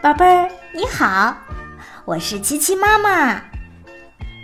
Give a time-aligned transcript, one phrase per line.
[0.00, 1.36] 宝贝儿，你好，
[2.04, 3.42] 我是琪琪妈妈，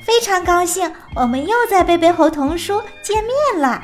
[0.04, 3.80] 非常高兴我们又在贝贝猴童书见面了。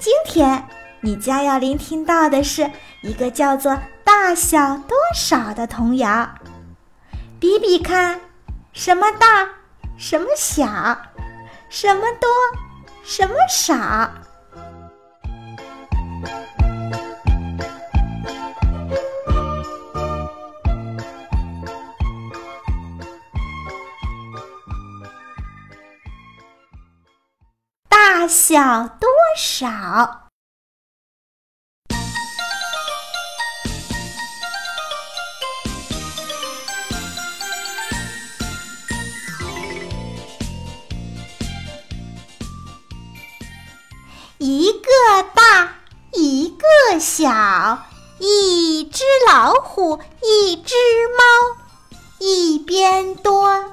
[0.00, 0.66] 今天
[1.00, 2.68] 你将要聆听到的是
[3.02, 3.70] 一个叫做
[4.02, 6.28] 《大小多少》的童谣。
[7.38, 8.20] 比比看，
[8.72, 9.48] 什么大，
[9.96, 10.66] 什么小，
[11.68, 12.28] 什么多，
[13.04, 14.10] 什么少。
[28.28, 30.28] 小多少？
[44.38, 44.88] 一个
[45.34, 45.74] 大，
[46.12, 47.84] 一个小，
[48.18, 50.74] 一只老虎，一只
[51.16, 53.64] 猫，一边多，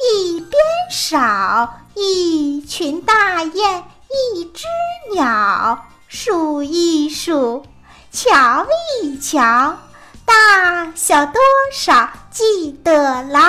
[0.00, 0.52] 一边
[0.90, 1.80] 少。
[1.98, 4.64] 一群大雁，一只
[5.12, 7.66] 鸟，数一数，
[8.12, 8.66] 瞧
[9.02, 9.78] 一瞧，
[10.24, 11.40] 大小多
[11.72, 13.40] 少记得牢。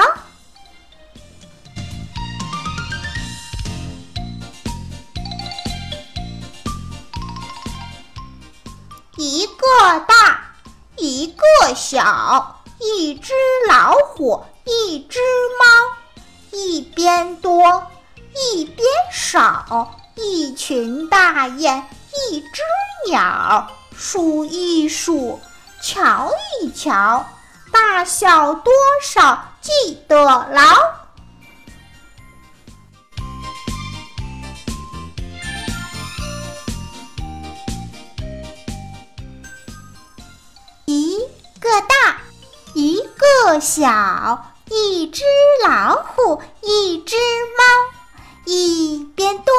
[9.15, 10.53] 一个大，
[10.95, 13.33] 一个小，一只
[13.69, 15.19] 老虎，一只
[15.59, 15.97] 猫，
[16.51, 17.83] 一边多。
[18.53, 21.83] 一边少，一群大雁，
[22.31, 22.61] 一只
[23.07, 25.39] 鸟，数一数，
[25.81, 27.27] 瞧一瞧，
[27.71, 30.63] 大小多少记得牢。
[40.85, 41.19] 一
[41.59, 42.21] 个大，
[42.73, 45.23] 一个小，一只
[45.63, 47.97] 老虎，一只猫。
[48.49, 49.53] 一边多，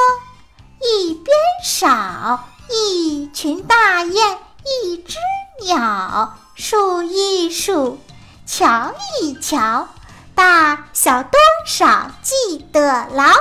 [0.81, 5.19] 一边少，一群大雁，一只
[5.65, 7.99] 鸟，数一数，
[8.47, 9.89] 瞧一瞧，
[10.35, 13.33] 大小多少记得牢。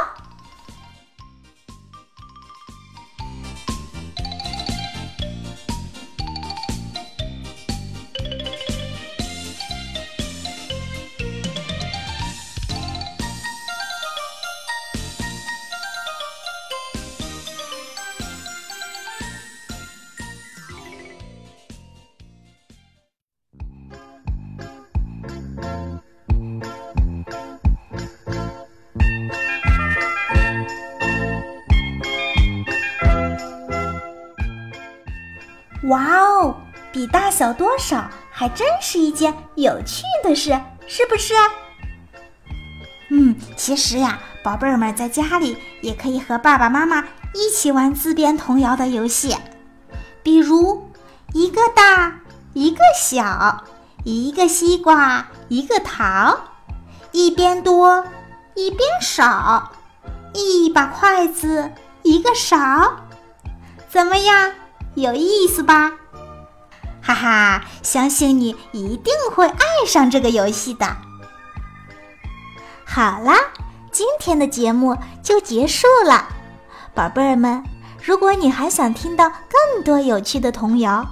[35.87, 36.55] 哇哦，
[36.91, 41.33] 比大小多少还真是一件有趣的事，是不是？
[43.09, 49.35] 嗯，其实呀，宝贝儿们在家里也可以和爸爸妈妈一起玩自编童谣的游戏，
[50.21, 50.91] 比如
[51.33, 52.19] 一个大，
[52.53, 53.63] 一个小，
[54.03, 56.37] 一个西瓜，一个桃，
[57.13, 58.03] 一边多，
[58.55, 59.71] 一边少，
[60.33, 61.71] 一把筷子，
[62.03, 62.57] 一个勺，
[63.87, 64.51] 怎么样？
[65.01, 65.91] 有意思吧？
[67.01, 70.97] 哈哈，相信你一定会爱上这个游戏的。
[72.83, 73.35] 好啦，
[73.91, 76.27] 今天的节目就结束了，
[76.95, 77.63] 宝贝儿们，
[78.03, 81.05] 如果你还想听到更多有趣的童谣，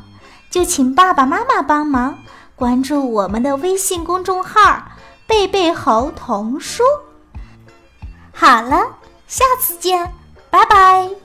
[0.50, 2.18] 就请爸爸妈妈帮忙
[2.56, 4.84] 关注我们的微信公众号
[5.28, 6.84] “贝贝猴童书”。
[8.34, 8.98] 好了，
[9.28, 10.12] 下次见，
[10.50, 11.25] 拜拜。